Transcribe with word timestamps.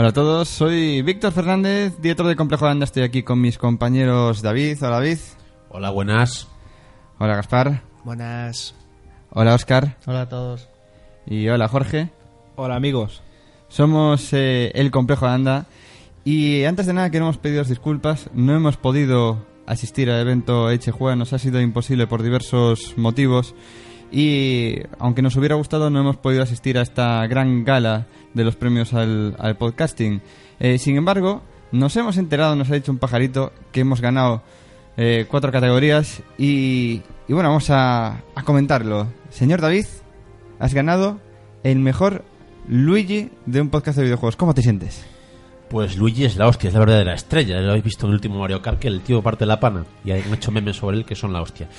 Hola 0.00 0.10
a 0.10 0.12
todos, 0.12 0.48
soy 0.48 1.02
Víctor 1.02 1.32
Fernández, 1.32 2.00
director 2.00 2.28
de 2.28 2.36
Complejo 2.36 2.66
de 2.66 2.70
Anda. 2.70 2.84
Estoy 2.84 3.02
aquí 3.02 3.24
con 3.24 3.40
mis 3.40 3.58
compañeros 3.58 4.42
David. 4.42 4.78
Hola 4.80 4.90
David. 4.90 5.18
Hola, 5.70 5.90
buenas. 5.90 6.46
Hola 7.18 7.34
Gaspar. 7.34 7.82
Buenas. 8.04 8.76
Hola 9.30 9.56
Oscar. 9.56 9.96
Hola 10.06 10.20
a 10.20 10.28
todos. 10.28 10.68
Y 11.26 11.48
hola 11.48 11.66
Jorge. 11.66 12.10
Hola 12.54 12.76
amigos. 12.76 13.24
Somos 13.66 14.32
eh, 14.34 14.70
el 14.76 14.92
Complejo 14.92 15.26
de 15.26 15.32
Anda. 15.32 15.66
Y 16.24 16.62
antes 16.62 16.86
de 16.86 16.92
nada 16.92 17.10
queremos 17.10 17.36
pediros 17.36 17.68
disculpas. 17.68 18.30
No 18.32 18.54
hemos 18.54 18.76
podido 18.76 19.44
asistir 19.66 20.12
al 20.12 20.20
evento 20.20 20.70
Eche 20.70 20.92
Juega, 20.92 21.16
nos 21.16 21.32
ha 21.32 21.40
sido 21.40 21.60
imposible 21.60 22.06
por 22.06 22.22
diversos 22.22 22.94
motivos. 22.96 23.56
Y 24.10 24.76
aunque 24.98 25.22
nos 25.22 25.36
hubiera 25.36 25.56
gustado, 25.56 25.90
no 25.90 26.00
hemos 26.00 26.16
podido 26.16 26.42
asistir 26.42 26.78
a 26.78 26.82
esta 26.82 27.26
gran 27.26 27.64
gala 27.64 28.06
de 28.34 28.44
los 28.44 28.56
premios 28.56 28.94
al, 28.94 29.56
podcasting. 29.58 30.22
Eh, 30.60 30.78
sin 30.78 30.96
embargo, 30.96 31.42
nos 31.72 31.96
hemos 31.96 32.16
enterado, 32.16 32.56
nos 32.56 32.70
ha 32.70 32.74
dicho 32.74 32.92
un 32.92 32.98
pajarito, 32.98 33.52
que 33.72 33.80
hemos 33.80 34.00
ganado 34.00 34.42
eh, 34.96 35.26
cuatro 35.28 35.52
categorías. 35.52 36.22
Y, 36.38 37.02
y 37.26 37.32
bueno, 37.32 37.50
vamos 37.50 37.70
a, 37.70 38.22
a 38.34 38.42
comentarlo. 38.44 39.08
Señor 39.30 39.60
David, 39.60 39.86
has 40.58 40.74
ganado 40.74 41.20
el 41.62 41.78
mejor 41.78 42.24
Luigi 42.66 43.30
de 43.46 43.60
un 43.60 43.70
podcast 43.70 43.98
de 43.98 44.04
videojuegos. 44.04 44.36
¿Cómo 44.36 44.54
te 44.54 44.62
sientes? 44.62 45.04
Pues 45.70 45.96
Luigi 45.98 46.24
es 46.24 46.36
la 46.36 46.46
hostia, 46.48 46.68
es 46.68 46.74
la 46.74 46.80
verdadera 46.80 47.12
estrella. 47.14 47.60
Lo 47.60 47.70
habéis 47.70 47.84
visto 47.84 48.06
en 48.06 48.10
el 48.10 48.14
último 48.16 48.38
Mario 48.38 48.62
Kart, 48.62 48.78
que 48.78 48.88
el 48.88 49.00
tío 49.02 49.20
parte 49.22 49.44
la 49.44 49.60
pana. 49.60 49.84
Y 50.04 50.12
han 50.12 50.32
hecho 50.32 50.50
memes 50.50 50.76
sobre 50.76 50.96
él 50.96 51.04
que 51.04 51.14
son 51.14 51.32
la 51.32 51.42
hostia. 51.42 51.68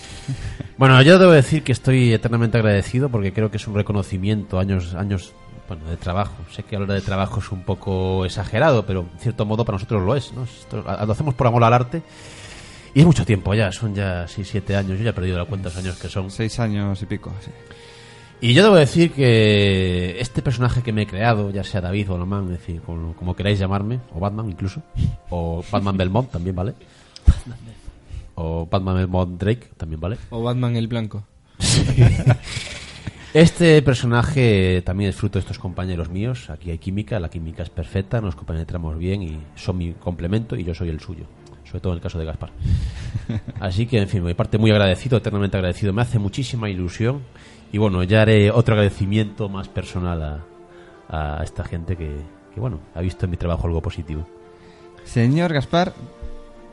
Bueno, 0.77 1.01
yo 1.01 1.19
debo 1.19 1.33
decir 1.33 1.63
que 1.63 1.73
estoy 1.73 2.13
eternamente 2.13 2.57
agradecido 2.57 3.09
porque 3.09 3.33
creo 3.33 3.51
que 3.51 3.57
es 3.57 3.67
un 3.67 3.75
reconocimiento, 3.75 4.59
años, 4.59 4.93
años 4.95 5.33
bueno, 5.67 5.83
de 5.89 5.97
trabajo. 5.97 6.35
Sé 6.53 6.63
que 6.63 6.77
hablar 6.77 6.91
de 6.93 7.01
trabajo 7.01 7.41
es 7.41 7.51
un 7.51 7.63
poco 7.63 8.23
exagerado, 8.25 8.85
pero 8.85 9.01
en 9.13 9.19
cierto 9.19 9.45
modo 9.45 9.65
para 9.65 9.75
nosotros 9.75 10.01
lo 10.05 10.15
es. 10.15 10.31
¿no? 10.33 10.43
Esto- 10.45 10.81
lo 10.81 11.11
hacemos 11.11 11.33
por 11.33 11.47
amor 11.47 11.65
al 11.65 11.73
arte. 11.73 12.01
Y 12.93 13.01
es 13.01 13.05
mucho 13.05 13.25
tiempo 13.25 13.53
ya, 13.53 13.71
son 13.73 13.93
ya 13.93 14.25
6, 14.27 14.47
7 14.49 14.75
años. 14.77 14.97
Yo 14.97 15.03
ya 15.03 15.09
he 15.09 15.13
perdido 15.13 15.37
la 15.37 15.43
cuenta 15.45 15.67
los 15.69 15.77
años 15.77 15.97
que 15.97 16.07
son. 16.07 16.31
Seis 16.31 16.57
años 16.61 17.01
y 17.01 17.05
pico, 17.05 17.33
sí. 17.43 17.51
Y 18.41 18.53
yo 18.53 18.63
debo 18.63 18.75
decir 18.75 19.11
que 19.11 20.19
este 20.19 20.41
personaje 20.41 20.81
que 20.81 20.93
me 20.93 21.01
he 21.01 21.07
creado, 21.07 21.49
ya 21.51 21.63
sea 21.63 21.81
David 21.81 22.11
o 22.11 22.17
Loman, 22.17 22.45
es 22.45 22.59
decir, 22.59 22.81
como, 22.81 23.13
como 23.13 23.35
queráis 23.35 23.59
llamarme, 23.59 23.99
o 24.15 24.19
Batman 24.19 24.49
incluso, 24.49 24.81
o 25.29 25.63
Batman 25.69 25.97
Belmont 25.97 26.31
también 26.31 26.55
vale, 26.55 26.73
o 28.35 28.65
Batman 28.65 28.95
Belmont 28.95 29.39
Drake 29.39 29.67
también 29.75 29.99
vale. 29.99 30.17
O 30.29 30.41
Batman 30.41 30.75
el 30.77 30.87
Blanco. 30.87 31.23
Este 33.31 33.79
personaje 33.83 34.81
también 34.83 35.11
es 35.11 35.15
fruto 35.15 35.37
de 35.37 35.41
estos 35.41 35.59
compañeros 35.59 36.09
míos. 36.09 36.49
Aquí 36.49 36.71
hay 36.71 36.79
química, 36.79 37.19
la 37.19 37.29
química 37.29 37.61
es 37.61 37.69
perfecta, 37.69 38.21
nos 38.21 38.35
compenetramos 38.35 38.97
bien 38.97 39.21
y 39.21 39.39
son 39.53 39.77
mi 39.77 39.93
complemento 39.93 40.55
y 40.55 40.63
yo 40.63 40.73
soy 40.73 40.89
el 40.89 40.99
suyo. 40.99 41.25
Sobre 41.69 41.81
todo 41.81 41.93
en 41.93 41.97
el 41.97 42.01
caso 42.01 42.17
de 42.17 42.25
Gaspar. 42.25 42.51
Así 43.59 43.85
que, 43.85 43.99
en 43.99 44.07
fin, 44.07 44.23
me 44.23 44.33
parte 44.35 44.57
muy 44.57 44.71
agradecido, 44.71 45.17
eternamente 45.17 45.57
agradecido. 45.57 45.93
Me 45.93 46.01
hace 46.01 46.17
muchísima 46.17 46.69
ilusión. 46.69 47.21
Y 47.71 47.77
bueno, 47.77 48.03
ya 48.03 48.23
haré 48.23 48.49
otro 48.49 48.73
agradecimiento 48.73 49.49
más 49.49 49.67
personal 49.67 50.21
a, 50.23 51.37
a 51.39 51.43
esta 51.43 51.63
gente 51.63 51.95
que, 51.95 52.15
que, 52.53 52.59
bueno, 52.59 52.79
ha 52.95 53.01
visto 53.01 53.25
en 53.25 53.31
mi 53.31 53.37
trabajo 53.37 53.67
algo 53.67 53.81
positivo. 53.81 54.27
Señor 55.03 55.53
Gaspar, 55.53 55.93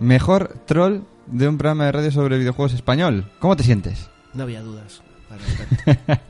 mejor 0.00 0.58
troll 0.66 1.00
de 1.26 1.48
un 1.48 1.58
programa 1.58 1.86
de 1.86 1.92
radio 1.92 2.10
sobre 2.10 2.38
videojuegos 2.38 2.72
español. 2.74 3.30
¿Cómo 3.38 3.56
te 3.56 3.62
sientes? 3.64 4.08
No 4.34 4.44
había 4.44 4.62
dudas. 4.62 5.02
al 5.30 5.38
respecto. 5.40 6.22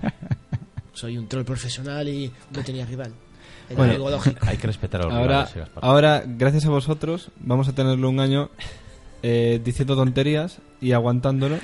Soy 0.93 1.19
un 1.19 1.28
troll 1.28 1.44
profesional 1.44 2.09
y 2.09 2.32
no 2.53 2.62
tenía 2.62 2.87
rival. 2.87 3.12
Bueno. 3.77 4.21
Hay 4.43 4.57
que 4.59 4.67
respetar 4.69 5.01
a 5.01 5.05
los 5.05 5.12
Ahora, 5.15 5.27
rivales, 5.47 5.55
Gaspar. 5.57 5.84
ahora, 5.84 6.23
gracias 6.27 6.67
a 6.67 6.71
vosotros, 6.71 7.31
vamos 7.41 7.67
a 7.69 7.73
tenerlo 7.75 8.09
un 8.09 8.21
año 8.21 8.51
eh, 9.23 9.61
diciendo 9.65 9.97
tonterías 9.97 10.59
y 10.81 10.93
aguantándolo. 10.93 11.59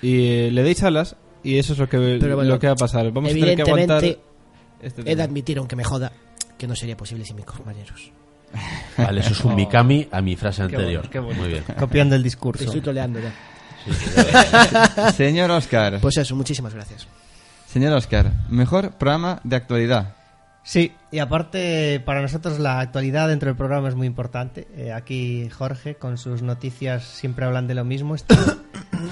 Y 0.00 0.26
eh, 0.26 0.50
le 0.52 0.62
deis 0.62 0.82
alas 0.84 1.16
y 1.42 1.58
eso 1.58 1.72
es 1.72 1.78
lo 1.80 1.88
que, 1.88 1.96
bueno, 1.98 2.44
lo 2.44 2.58
que 2.60 2.68
va 2.68 2.74
a 2.74 2.76
pasar. 2.76 3.10
Vamos 3.10 3.32
a 3.32 3.34
tener 3.34 3.56
que 3.56 3.62
aguantar. 3.62 4.04
Evidentemente, 4.04 4.20
Este 4.80 5.10
he 5.10 5.16
de 5.16 5.22
admitir, 5.22 5.58
aunque 5.58 5.74
me 5.74 5.82
joda, 5.82 6.12
que 6.56 6.68
no 6.68 6.76
sería 6.76 6.96
posible 6.96 7.24
sin 7.24 7.34
mis 7.36 7.44
compañeros. 7.44 8.12
Vale, 8.96 9.20
eso 9.20 9.32
es 9.32 9.44
un 9.44 9.54
Mikami 9.56 10.06
a 10.12 10.20
mi 10.22 10.36
frase 10.36 10.62
anterior. 10.62 11.02
bueno, 11.02 11.10
qué 11.10 11.18
bonito. 11.18 11.40
Muy 11.40 11.48
bien. 11.50 11.64
Copiando 11.78 12.14
el 12.14 12.22
Te 12.22 12.26
discurso. 12.26 12.64
estoy 12.64 12.80
troleando 12.80 13.18
ya. 13.20 13.32
Sí, 13.84 13.92
sí, 13.92 14.10
ya- 14.16 15.12
Señor 15.12 15.50
Oscar, 15.50 15.98
Pues 16.00 16.16
eso, 16.16 16.34
muchísimas 16.36 16.72
gracias. 16.74 17.06
señor 17.66 17.92
Oscar, 17.94 18.30
mejor 18.48 18.92
programa 18.92 19.40
de 19.44 19.56
actualidad. 19.56 20.14
Sí, 20.68 20.92
y 21.10 21.18
aparte 21.18 21.98
para 22.04 22.20
nosotros 22.20 22.58
la 22.58 22.80
actualidad 22.80 23.28
dentro 23.28 23.46
del 23.46 23.56
programa 23.56 23.88
es 23.88 23.94
muy 23.94 24.06
importante. 24.06 24.68
Eh, 24.76 24.92
aquí 24.92 25.48
Jorge 25.48 25.94
con 25.94 26.18
sus 26.18 26.42
noticias 26.42 27.04
siempre 27.04 27.46
hablan 27.46 27.66
de 27.66 27.74
lo 27.74 27.86
mismo. 27.86 28.14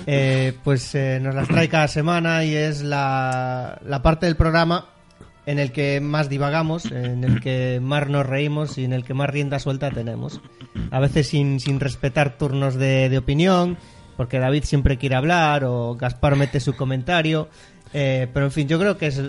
Eh, 0.08 0.52
pues 0.64 0.94
eh, 0.94 1.20
nos 1.22 1.34
las 1.34 1.48
trae 1.48 1.68
cada 1.68 1.86
semana 1.86 2.44
y 2.44 2.54
es 2.54 2.82
la, 2.82 3.80
la 3.84 4.02
parte 4.02 4.26
del 4.26 4.36
programa 4.36 4.86
en 5.46 5.60
el 5.60 5.70
que 5.72 6.00
más 6.00 6.28
divagamos, 6.28 6.86
en 6.86 7.22
el 7.24 7.40
que 7.40 7.78
más 7.80 8.08
nos 8.08 8.26
reímos 8.26 8.78
y 8.78 8.84
en 8.84 8.92
el 8.92 9.04
que 9.04 9.14
más 9.14 9.30
rienda 9.30 9.58
suelta 9.60 9.90
tenemos. 9.90 10.40
A 10.90 10.98
veces 11.00 11.28
sin, 11.28 11.60
sin 11.60 11.78
respetar 11.80 12.36
turnos 12.36 12.74
de, 12.74 13.08
de 13.08 13.18
opinión, 13.18 13.78
porque 14.16 14.40
David 14.40 14.64
siempre 14.64 14.98
quiere 14.98 15.14
hablar 15.14 15.64
o 15.64 15.94
Gaspar 15.94 16.36
mete 16.36 16.60
su 16.60 16.74
comentario. 16.74 17.48
eh, 17.92 18.28
pero 18.34 18.46
en 18.46 18.52
fin, 18.52 18.68
yo 18.68 18.78
creo 18.78 18.98
que 18.98 19.06
es... 19.06 19.22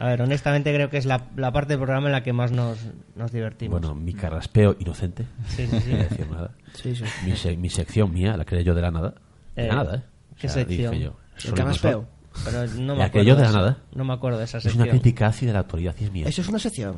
A 0.00 0.06
ver, 0.06 0.22
honestamente 0.22 0.72
creo 0.74 0.88
que 0.88 0.96
es 0.96 1.04
la, 1.04 1.26
la 1.36 1.52
parte 1.52 1.74
del 1.74 1.78
programa 1.80 2.06
en 2.06 2.12
la 2.12 2.22
que 2.22 2.32
más 2.32 2.52
nos, 2.52 2.78
nos 3.16 3.30
divertimos. 3.32 3.80
Bueno, 3.80 3.94
mi 3.94 4.14
carraspeo 4.14 4.74
inocente. 4.80 5.26
Sí, 5.48 5.66
sí, 5.66 5.78
sí. 5.80 5.90
No 5.92 5.98
decir 5.98 6.30
nada. 6.30 6.50
Sí, 6.72 6.96
sí. 6.96 7.04
Mi, 7.26 7.36
se- 7.36 7.56
mi 7.56 7.68
sección 7.68 8.10
mía, 8.12 8.34
la 8.36 8.44
creé 8.46 8.64
yo 8.64 8.74
de 8.74 8.80
la 8.80 8.90
nada. 8.90 9.14
De 9.54 9.66
la 9.66 9.72
Eh, 9.72 9.76
nada, 9.76 9.96
¿eh? 9.96 10.02
¿qué 10.40 10.48
dije 10.48 10.54
sección? 10.64 10.94
yo, 10.94 11.16
El 11.36 11.40
solo 11.42 11.54
canaspeo. 11.56 12.08
Pero 12.44 12.66
no 12.78 12.94
me 12.94 12.98
La 13.00 13.10
que 13.10 13.18
acuerdo 13.20 13.28
yo 13.28 13.36
de 13.36 13.42
la 13.42 13.48
esa- 13.50 13.58
nada. 13.58 13.76
No 13.94 14.04
me 14.04 14.12
acuerdo 14.14 14.38
de 14.38 14.44
esa 14.44 14.56
Es 14.58 14.64
una 14.66 14.72
sección. 14.72 14.88
crítica 14.88 15.26
ácida 15.26 15.48
de 15.48 15.52
la 15.54 15.60
actualidad 15.60 15.94
y 16.00 16.04
es 16.04 16.12
mía. 16.12 16.26
Eso 16.28 16.40
es 16.40 16.48
una 16.48 16.58
sección. 16.58 16.96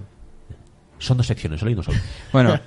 Son 0.99 1.17
dos 1.17 1.27
secciones, 1.27 1.59
solo 1.59 1.73
y 1.73 1.75
no 1.75 1.83
solo. 1.83 1.99
Bueno, 2.33 2.61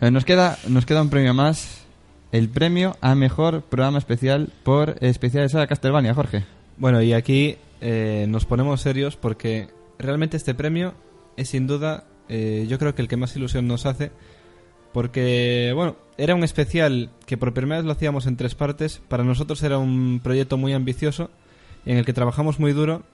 eh, 0.00 0.10
nos 0.12 0.24
queda, 0.24 0.56
nos 0.68 0.86
queda 0.86 1.02
un 1.02 1.10
premio 1.10 1.34
más. 1.34 1.84
El 2.30 2.48
premio 2.48 2.96
a 3.00 3.16
mejor 3.16 3.62
programa 3.62 3.98
especial 3.98 4.50
por 4.62 4.96
especiales 5.00 5.52
a 5.56 5.66
Castlevania, 5.66 6.14
Jorge. 6.14 6.44
Bueno, 6.76 7.02
y 7.02 7.12
aquí 7.12 7.56
eh, 7.80 8.26
nos 8.28 8.44
ponemos 8.44 8.80
serios 8.80 9.16
porque 9.16 9.68
realmente 10.00 10.36
este 10.36 10.54
premio 10.54 10.94
es 11.36 11.48
sin 11.50 11.66
duda, 11.66 12.04
eh, 12.28 12.66
yo 12.68 12.78
creo 12.78 12.94
que 12.94 13.02
el 13.02 13.08
que 13.08 13.16
más 13.16 13.34
ilusión 13.36 13.66
nos 13.68 13.86
hace. 13.86 14.10
Porque, 14.92 15.70
bueno, 15.74 15.96
era 16.18 16.34
un 16.34 16.42
especial 16.42 17.10
que 17.24 17.36
por 17.36 17.54
primera 17.54 17.76
vez 17.76 17.86
lo 17.86 17.92
hacíamos 17.92 18.26
en 18.26 18.36
tres 18.36 18.54
partes. 18.56 19.00
Para 19.08 19.22
nosotros 19.22 19.62
era 19.62 19.78
un 19.78 20.20
proyecto 20.22 20.56
muy 20.56 20.72
ambicioso 20.72 21.30
en 21.86 21.96
el 21.96 22.04
que 22.04 22.12
trabajamos 22.12 22.58
muy 22.58 22.72
duro. 22.72 23.04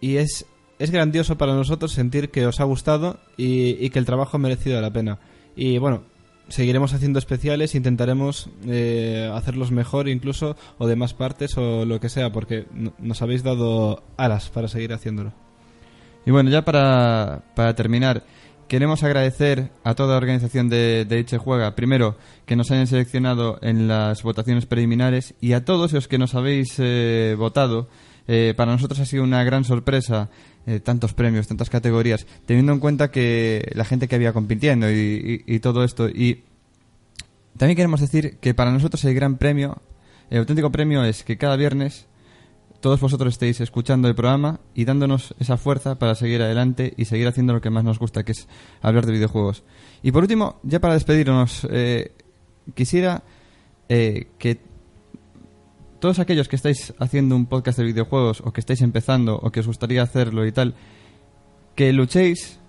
Y 0.00 0.16
es, 0.16 0.46
es 0.78 0.90
grandioso 0.90 1.36
para 1.36 1.54
nosotros 1.54 1.92
sentir 1.92 2.30
que 2.30 2.46
os 2.46 2.58
ha 2.60 2.64
gustado 2.64 3.18
y, 3.36 3.72
y 3.84 3.90
que 3.90 3.98
el 3.98 4.06
trabajo 4.06 4.36
ha 4.36 4.40
merecido 4.40 4.80
la 4.80 4.92
pena. 4.92 5.18
Y 5.56 5.76
bueno, 5.76 6.04
seguiremos 6.48 6.94
haciendo 6.94 7.18
especiales, 7.18 7.74
intentaremos 7.74 8.48
eh, 8.66 9.30
hacerlos 9.34 9.72
mejor 9.72 10.08
incluso, 10.08 10.56
o 10.78 10.86
de 10.86 10.96
más 10.96 11.12
partes, 11.12 11.56
o 11.58 11.84
lo 11.84 12.00
que 12.00 12.08
sea, 12.08 12.32
porque 12.32 12.66
no- 12.72 12.94
nos 12.98 13.20
habéis 13.20 13.42
dado 13.42 14.02
alas 14.16 14.48
para 14.48 14.68
seguir 14.68 14.94
haciéndolo. 14.94 15.34
Y 16.26 16.30
bueno, 16.30 16.50
ya 16.50 16.64
para, 16.64 17.42
para 17.54 17.74
terminar, 17.74 18.24
queremos 18.68 19.02
agradecer 19.02 19.70
a 19.84 19.94
toda 19.94 20.12
la 20.12 20.16
organización 20.18 20.68
de, 20.68 21.04
de 21.04 21.38
Juega, 21.38 21.74
primero, 21.74 22.16
que 22.46 22.56
nos 22.56 22.70
hayan 22.70 22.86
seleccionado 22.86 23.58
en 23.62 23.88
las 23.88 24.22
votaciones 24.22 24.66
preliminares 24.66 25.34
y 25.40 25.52
a 25.52 25.64
todos 25.64 25.92
los 25.92 26.08
que 26.08 26.18
nos 26.18 26.34
habéis 26.34 26.74
eh, 26.78 27.34
votado. 27.38 27.88
Eh, 28.26 28.54
para 28.56 28.72
nosotros 28.72 29.00
ha 29.00 29.04
sido 29.04 29.22
una 29.22 29.44
gran 29.44 29.64
sorpresa 29.64 30.30
eh, 30.66 30.80
tantos 30.80 31.12
premios, 31.12 31.46
tantas 31.46 31.68
categorías, 31.68 32.26
teniendo 32.46 32.72
en 32.72 32.80
cuenta 32.80 33.10
que 33.10 33.70
la 33.74 33.84
gente 33.84 34.08
que 34.08 34.14
había 34.14 34.32
compitiendo 34.32 34.90
y- 34.90 35.44
y 35.46 35.58
todo 35.60 35.84
esto. 35.84 36.08
Y 36.08 36.42
también 37.58 37.76
queremos 37.76 38.00
decir 38.00 38.38
que 38.40 38.54
para 38.54 38.72
nosotros 38.72 39.04
el 39.04 39.14
gran 39.14 39.36
premio, 39.36 39.82
el 40.30 40.38
auténtico 40.38 40.72
premio 40.72 41.04
es 41.04 41.22
que 41.22 41.36
cada 41.36 41.56
viernes 41.56 42.06
todos 42.84 43.00
vosotros 43.00 43.32
estéis 43.32 43.62
escuchando 43.62 44.08
el 44.08 44.14
programa 44.14 44.60
y 44.74 44.84
dándonos 44.84 45.34
esa 45.38 45.56
fuerza 45.56 45.98
para 45.98 46.14
seguir 46.14 46.42
adelante 46.42 46.92
y 46.98 47.06
seguir 47.06 47.26
haciendo 47.26 47.54
lo 47.54 47.62
que 47.62 47.70
más 47.70 47.82
nos 47.82 47.98
gusta, 47.98 48.24
que 48.24 48.32
es 48.32 48.46
hablar 48.82 49.06
de 49.06 49.12
videojuegos. 49.12 49.64
Y 50.02 50.12
por 50.12 50.22
último, 50.22 50.60
ya 50.64 50.80
para 50.80 50.92
despedirnos, 50.92 51.66
eh, 51.70 52.12
quisiera 52.74 53.22
eh, 53.88 54.26
que 54.36 54.60
todos 55.98 56.18
aquellos 56.18 56.46
que 56.46 56.56
estáis 56.56 56.92
haciendo 56.98 57.34
un 57.36 57.46
podcast 57.46 57.78
de 57.78 57.84
videojuegos 57.84 58.42
o 58.44 58.52
que 58.52 58.60
estáis 58.60 58.82
empezando 58.82 59.38
o 59.38 59.50
que 59.50 59.60
os 59.60 59.66
gustaría 59.66 60.02
hacerlo 60.02 60.46
y 60.46 60.52
tal, 60.52 60.74
que 61.74 61.90
luchéis, 61.90 62.60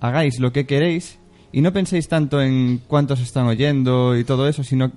hagáis 0.00 0.40
lo 0.40 0.50
que 0.50 0.64
queréis 0.64 1.18
y 1.52 1.60
no 1.60 1.74
penséis 1.74 2.08
tanto 2.08 2.40
en 2.40 2.78
cuántos 2.86 3.20
están 3.20 3.48
oyendo 3.48 4.16
y 4.16 4.24
todo 4.24 4.48
eso, 4.48 4.64
sino 4.64 4.92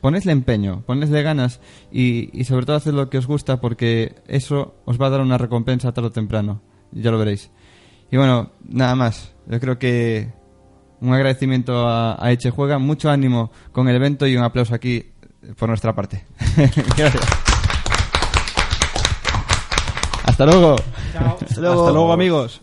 ponesle 0.00 0.32
empeño, 0.32 0.82
ponesle 0.86 1.22
ganas 1.22 1.60
y, 1.90 2.30
y 2.38 2.44
sobre 2.44 2.66
todo 2.66 2.76
haced 2.76 2.92
lo 2.92 3.10
que 3.10 3.18
os 3.18 3.26
gusta 3.26 3.60
porque 3.60 4.16
eso 4.26 4.74
os 4.84 5.00
va 5.00 5.06
a 5.06 5.10
dar 5.10 5.20
una 5.20 5.38
recompensa 5.38 5.92
tarde 5.92 6.08
o 6.08 6.12
temprano. 6.12 6.60
Ya 6.92 7.10
lo 7.10 7.18
veréis. 7.18 7.50
Y 8.10 8.16
bueno, 8.16 8.52
nada 8.66 8.94
más. 8.94 9.34
Yo 9.46 9.60
creo 9.60 9.78
que 9.78 10.32
un 11.00 11.12
agradecimiento 11.12 11.86
a, 11.86 12.22
a 12.24 12.32
Eche 12.32 12.50
Juega, 12.50 12.78
mucho 12.78 13.10
ánimo 13.10 13.50
con 13.72 13.88
el 13.88 13.96
evento 13.96 14.26
y 14.26 14.36
un 14.36 14.44
aplauso 14.44 14.74
aquí 14.74 15.12
por 15.56 15.68
nuestra 15.68 15.94
parte. 15.94 16.24
Gracias. 16.96 17.26
Hasta 20.24 20.46
luego, 20.46 20.76
Hasta 21.14 21.60
luego 21.60 22.12
amigos. 22.12 22.62